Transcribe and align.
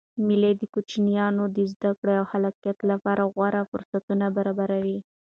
مېلې 0.27 0.51
د 0.57 0.63
کوچنيانو 0.73 1.43
د 1.55 1.57
زدکړي 1.71 2.15
او 2.21 2.25
خلاقیت 2.31 2.77
له 2.89 2.95
پاره 3.03 3.23
غوره 3.33 3.61
فرصتونه 3.71 4.25
برابروي. 4.37 4.99